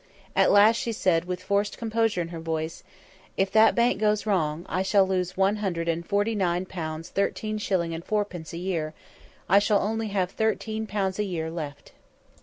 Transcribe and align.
At 0.35 0.49
last 0.51 0.77
she 0.77 0.93
said, 0.93 1.25
with 1.25 1.43
forced 1.43 1.77
composure 1.77 2.21
in 2.23 2.29
her 2.29 2.39
voice, 2.39 2.81
"If 3.37 3.51
that 3.51 3.75
bank 3.75 4.01
goes 4.01 4.25
wrong, 4.25 4.65
I 4.67 4.81
shall 4.81 5.07
lose 5.07 5.37
one 5.37 5.57
hundred 5.57 5.87
and 5.87 6.03
forty 6.03 6.33
nine 6.33 6.65
pounds 6.65 7.09
thirteen 7.09 7.59
shillings 7.59 7.93
and 7.93 8.03
fourpence 8.03 8.51
a 8.51 8.57
year; 8.57 8.95
I 9.47 9.59
shall 9.59 9.79
only 9.83 10.07
have 10.07 10.31
thirteen 10.31 10.87
pounds 10.87 11.19
a 11.19 11.23
year 11.23 11.51
left." 11.51 11.91